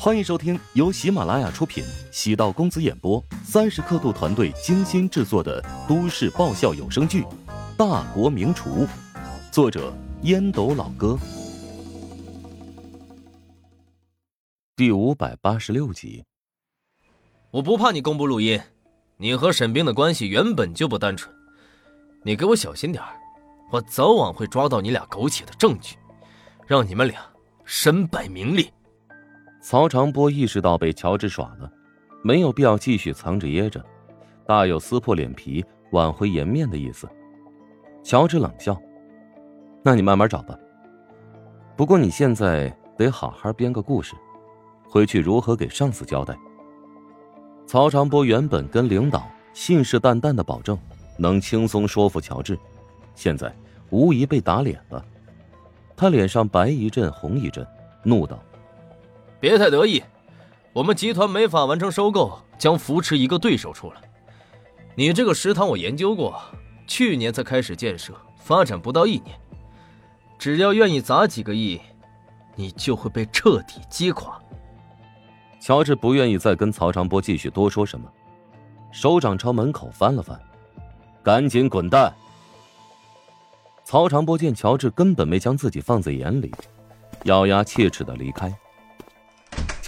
[0.00, 7.22] 欢迎收听由喜马拉雅出品、喜道公子演播、三十刻度团队精心制作的都市爆笑有声剧
[7.76, 8.86] 《大国名厨》，
[9.50, 9.92] 作者
[10.22, 11.18] 烟斗老哥，
[14.76, 16.24] 第五百八十六集。
[17.50, 18.60] 我不怕你公布录音，
[19.16, 21.34] 你和沈冰的关系原本就不单纯，
[22.22, 23.02] 你给我小心点，
[23.72, 25.96] 我早晚会抓到你俩苟且的证据，
[26.68, 27.20] 让你们俩
[27.64, 28.72] 身败名裂。
[29.60, 31.70] 曹长波意识到被乔治耍了，
[32.22, 33.84] 没有必要继续藏着掖着，
[34.46, 37.08] 大有撕破脸皮挽回颜面的意思。
[38.02, 38.80] 乔治冷笑
[39.82, 40.56] ：“那你慢慢找吧。
[41.76, 44.14] 不过你现在得好好编个故事，
[44.88, 46.36] 回去如何给上司交代？”
[47.66, 50.78] 曹长波原本跟领导信誓旦旦的保证
[51.18, 52.58] 能轻松说服乔治，
[53.14, 53.54] 现在
[53.90, 55.04] 无疑被打脸了。
[55.96, 57.66] 他脸上白一阵红一阵，
[58.04, 58.40] 怒道。
[59.40, 60.02] 别太得意，
[60.72, 64.00] 我们集团没法完成收购，将扶持一个对手出来。
[64.94, 66.40] 你这个食堂我研究过，
[66.86, 69.38] 去年才开始建设，发展不到一年，
[70.38, 71.80] 只要愿意砸几个亿，
[72.56, 74.40] 你就会被彻底击垮。
[75.60, 78.10] 乔治不愿意再跟曹长波继续多说什么，
[78.90, 80.40] 手掌朝门口翻了翻，
[81.22, 82.12] 赶紧滚蛋。
[83.84, 86.52] 曹长波见乔治根本没将自己放在眼里，
[87.24, 88.52] 咬牙切齿的离开。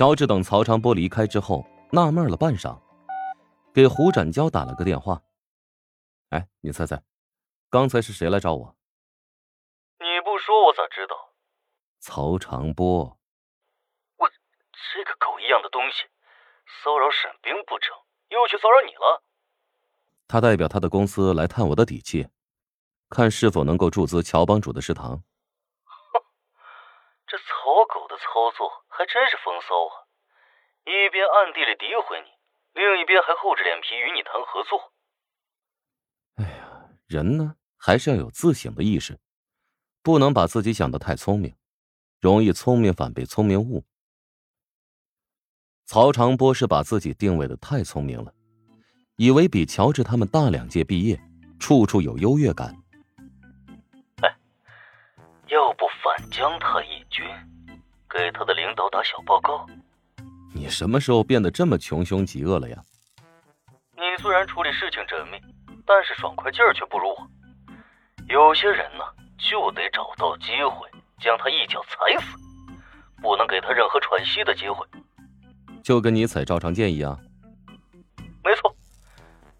[0.00, 1.62] 乔治等曹长波离开之后，
[1.92, 2.80] 纳闷了半晌，
[3.74, 5.20] 给胡展娇打了个电话。
[6.30, 7.02] 哎，你猜猜，
[7.68, 8.74] 刚才是谁来找我？
[9.98, 11.34] 你不说我咋知道？
[11.98, 13.18] 曹长波。
[14.16, 14.26] 我
[14.94, 16.04] 这个狗一样的东西，
[16.82, 17.94] 骚扰沈冰不成，
[18.30, 19.22] 又去骚扰你了？
[20.26, 22.26] 他代表他的公司来探我的底气，
[23.10, 25.22] 看是否能够注资乔帮主的食堂。
[27.30, 28.84] 哼，这草狗的操作！
[28.88, 29.94] 还真是风骚啊！
[30.84, 32.30] 一边暗地里诋毁你，
[32.74, 34.92] 另一边还厚着脸皮与你谈合作。
[36.36, 39.20] 哎呀，人呢还是要有自省的意识，
[40.02, 41.54] 不能把自己想的太聪明，
[42.20, 43.84] 容易聪明反被聪明误。
[45.86, 48.32] 曹长波是把自己定位的太聪明了，
[49.16, 51.20] 以为比乔治他们大两届毕业，
[51.60, 52.74] 处处有优越感。
[54.22, 54.36] 哎，
[55.48, 57.28] 要不反将他一军？
[58.12, 59.64] 给他的领导打小报告。
[60.52, 62.76] 你什么时候变得这么穷凶极恶了呀？
[63.94, 65.38] 你虽然处理事情缜密，
[65.86, 67.30] 但是爽快劲儿却不如我。
[68.28, 69.04] 有些人呢，
[69.38, 72.36] 就得找到机会将他一脚踩死，
[73.22, 74.84] 不能给他任何喘息的机会。
[75.84, 77.16] 就跟你踩赵长健一样。
[78.42, 78.74] 没错，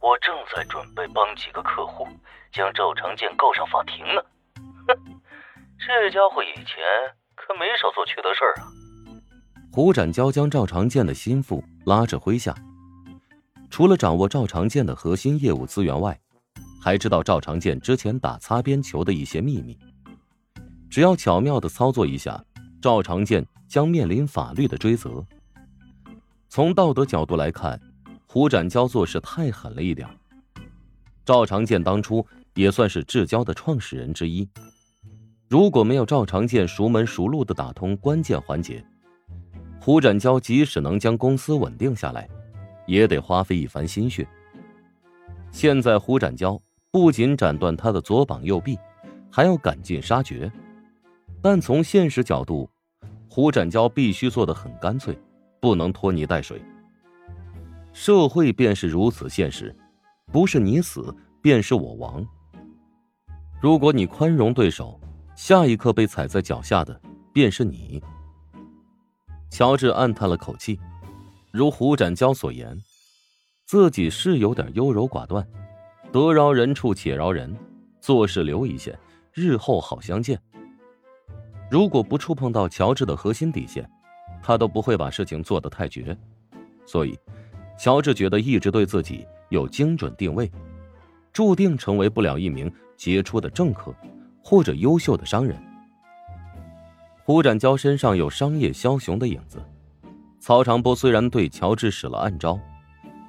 [0.00, 2.08] 我正在准备帮几个客户
[2.50, 4.22] 将赵长健告上法庭呢。
[4.88, 5.20] 哼，
[5.78, 6.76] 这家伙以前。
[7.48, 8.68] 他没少做缺德事儿啊！
[9.72, 12.54] 胡展娇将赵长健的心腹拉着麾下，
[13.70, 16.18] 除了掌握赵长健的核心业务资源外，
[16.78, 19.78] 还知道赵长健之前打擦边球的一些秘密。
[20.90, 22.44] 只要巧妙的操作一下，
[22.82, 25.24] 赵长健将面临法律的追责。
[26.50, 27.80] 从道德角度来看，
[28.26, 30.06] 胡展娇做事太狠了一点。
[31.24, 34.46] 赵长健当初也算是至交的创始人之一。
[35.48, 38.84] 如果没有赵长健熟门熟路的打通关键环节，
[39.80, 42.28] 胡展娇即使能将公司稳定下来，
[42.86, 44.28] 也得花费一番心血。
[45.50, 46.60] 现在胡展娇
[46.90, 48.78] 不仅斩断他的左膀右臂，
[49.30, 50.52] 还要赶尽杀绝。
[51.40, 52.68] 但从现实角度，
[53.26, 55.18] 胡展娇必须做得很干脆，
[55.60, 56.60] 不能拖泥带水。
[57.94, 59.74] 社会便是如此现实，
[60.30, 62.22] 不是你死便是我亡。
[63.62, 65.00] 如果你宽容对手，
[65.38, 67.00] 下一刻被踩在脚下的
[67.32, 68.02] 便是你。
[69.48, 70.80] 乔治暗叹了口气，
[71.52, 72.76] 如胡展娇所言，
[73.64, 75.46] 自己是有点优柔寡断，
[76.10, 77.56] 得饶人处且饶人，
[78.00, 78.98] 做事留一线，
[79.32, 80.36] 日后好相见。
[81.70, 83.88] 如果不触碰到乔治的核心底线，
[84.42, 86.18] 他都不会把事情做得太绝。
[86.84, 87.16] 所以，
[87.78, 90.50] 乔治觉得一直对自己有精准定位，
[91.32, 93.94] 注定成为不了一名杰出的政客。
[94.48, 95.54] 或者优秀的商人，
[97.22, 99.62] 胡展娇身上有商业枭雄的影子。
[100.40, 102.58] 曹长波虽然对乔治使了暗招，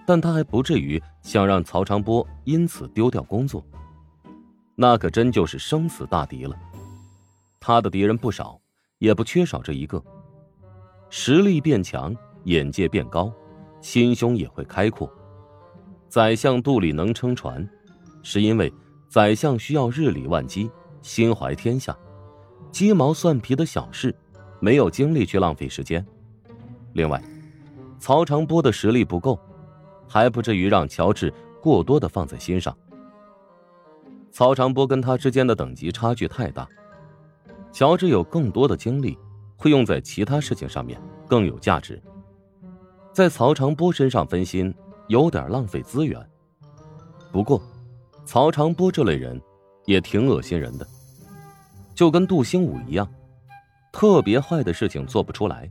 [0.07, 3.61] 但他还不至于想让曹长波因此丢掉工作。
[4.75, 6.55] 那可真就是生死大敌了。
[7.59, 8.57] 他的敌人不少，
[8.99, 10.01] 也不缺少这一个。
[11.09, 13.29] 实力变强，眼界变高，
[13.81, 15.13] 心胸也会开阔。
[16.07, 17.69] 宰相肚里能撑船，
[18.23, 18.73] 是因为
[19.09, 20.71] 宰相需要日理万机。
[21.01, 21.97] 心怀天下，
[22.71, 24.15] 鸡毛蒜皮的小事，
[24.59, 26.05] 没有精力去浪费时间。
[26.93, 27.21] 另外，
[27.99, 29.39] 曹长波的实力不够，
[30.07, 32.75] 还不至于让乔治过多的放在心上。
[34.31, 36.67] 曹长波跟他之间的等级差距太大，
[37.71, 39.17] 乔治有更多的精力
[39.57, 42.01] 会用在其他事情上面，更有价值。
[43.11, 44.73] 在曹长波身上分心，
[45.07, 46.23] 有点浪费资源。
[47.31, 47.61] 不过，
[48.23, 49.41] 曹长波这类人
[49.89, 50.85] 也挺恶心人的，
[51.95, 53.11] 就跟杜兴武一样，
[53.91, 55.67] 特别坏的事情做不出来，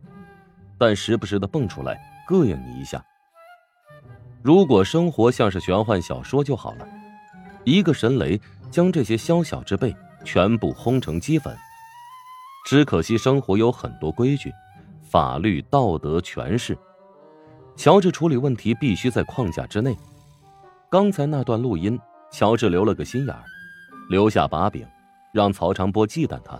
[0.76, 3.00] 但时不时的蹦出来膈应你一下。
[4.42, 6.88] 如果生活像是玄幻小说就好了，
[7.62, 8.40] 一个神雷
[8.72, 9.94] 将这些宵小之辈
[10.24, 11.56] 全部轰成齑粉。
[12.66, 14.52] 只可惜生活有很多规矩、
[15.00, 16.76] 法律、道德、权势，
[17.76, 19.96] 乔治处理问题必须在框架之内。
[20.90, 21.96] 刚才那段录音，
[22.32, 23.44] 乔治留了个心眼儿，
[24.08, 24.86] 留下把柄，
[25.32, 26.58] 让曹长波忌惮他。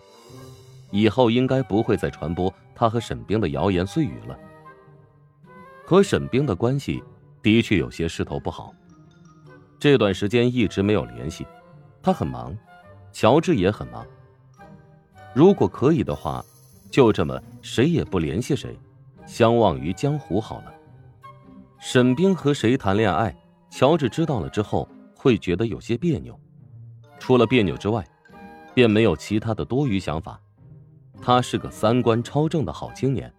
[0.91, 4.39] 以后应该不会再传播他和沈冰的谣言碎语了。
[5.85, 7.03] 和沈冰的关系
[7.43, 8.75] 的确有些势头不好，
[9.79, 11.47] 这段时间一直没有联系，
[12.03, 12.57] 他很忙，
[13.13, 14.07] 乔治也很忙。
[15.35, 16.45] 如果可以的话，
[16.91, 18.79] 就这么谁也不联系谁，
[19.27, 20.75] 相忘于江湖好了。
[21.79, 23.35] 沈冰和谁谈恋爱？
[23.71, 26.39] 乔治知道了之后，会觉得有些别扭。
[27.19, 28.07] 除了别扭之外，
[28.75, 30.41] 便没有其他的多余想法。
[31.21, 33.33] 他是个三观超正的好青年。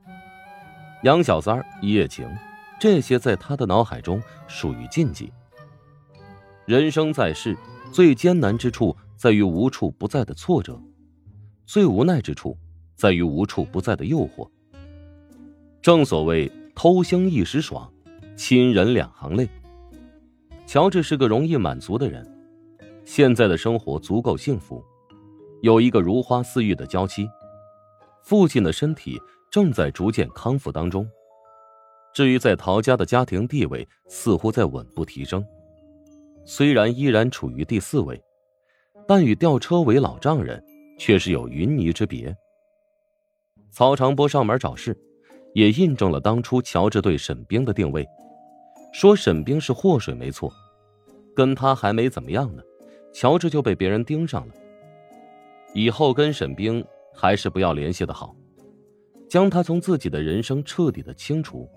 [1.04, 2.30] 养小三儿、一夜情，
[2.80, 5.32] 这些在他的脑海中属于禁忌。
[6.66, 7.58] 人生在世，
[7.92, 10.80] 最艰难之处在于无处不在的挫折，
[11.66, 12.58] 最无奈之处
[12.96, 14.48] 在于无处不在的诱惑。
[15.82, 17.90] 正所谓偷腥一时爽，
[18.36, 19.48] 亲人两行泪。
[20.68, 22.30] 乔治是个容易满足的人，
[23.12, 24.86] 现在的生活足够幸福，
[25.62, 27.28] 有一个如花似玉的娇妻，
[28.22, 29.20] 父亲的身体
[29.50, 31.10] 正在逐渐康复当中。
[32.14, 35.44] 至于在陶家的家庭地位，似乎在稳步提升，
[36.46, 38.24] 虽然依然处于第四位，
[39.08, 40.64] 但与吊车尾老丈人
[41.00, 42.38] 却是有云泥之别。
[43.72, 44.96] 曹长波上门找事，
[45.56, 48.08] 也印证了当初乔治对沈冰的定位。
[48.94, 50.54] 说沈冰是祸水没错，
[51.36, 52.62] 跟他还没怎么样呢，
[53.14, 54.54] 乔治就被别人盯上了。
[55.74, 56.84] 以后跟沈冰
[57.14, 58.36] 还是不要联系的好，
[59.30, 61.70] 将他从自己的人生彻底的清除，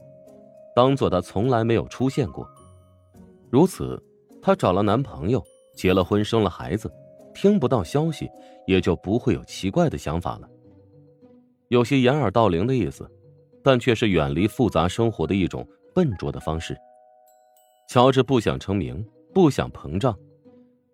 [0.74, 2.48] 当做他从来没有出现过。
[3.50, 4.02] 如此，
[4.40, 5.44] 她找了男朋友，
[5.74, 6.90] 结了婚，生了孩子，
[7.34, 8.30] 听不到消息，
[8.66, 10.48] 也就不会有奇怪的想法了。
[11.68, 13.06] 有些掩耳盗铃的意思，
[13.62, 16.76] 但却是远离复杂生活的一种笨拙的方式。
[17.88, 20.18] 乔治不想成名，不想膨胀，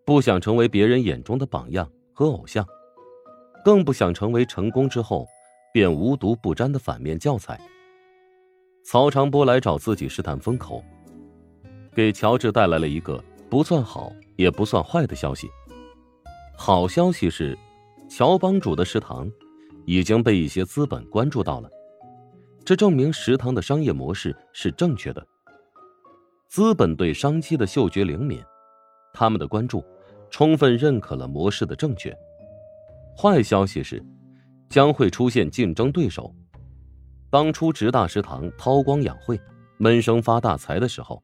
[0.09, 2.67] 不想成为别人眼中的榜样和偶像，
[3.63, 5.29] 更不想成为成功之后
[5.71, 7.61] 便无毒不沾的反面教材。
[8.83, 10.83] 曹长波来找自己试探风口，
[11.93, 15.47] 给乔治带来了一个不算好也不算坏的消息。
[16.57, 17.55] 好消息是，
[18.09, 19.31] 乔帮主的食堂
[19.85, 21.69] 已经被一些资本关注到了，
[22.65, 25.23] 这证明食堂的商业模式是正确的。
[26.49, 28.43] 资本对商机的嗅觉灵敏，
[29.13, 29.85] 他们的关注
[30.31, 32.17] 充分认可了模式的正确。
[33.17, 34.05] 坏消息是，
[34.69, 36.35] 将会出现竞争对手。
[37.31, 39.39] 当初直大食堂韬光养晦、
[39.79, 41.23] 闷声发大财的时候，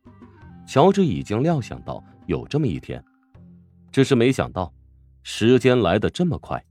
[0.66, 3.02] 乔治已经料想到有这么一天，
[3.92, 4.73] 只是没想到
[5.23, 6.62] 时间来得这么快。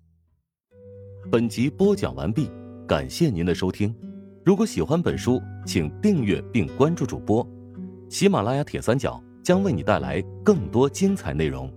[1.31, 2.51] 本集播讲完毕，
[2.87, 3.95] 感谢您的收听。
[4.45, 7.47] 如果喜欢本书，请订阅并关注主播。
[8.09, 11.71] 喜马拉雅铁三角将为你带来更多精彩内容。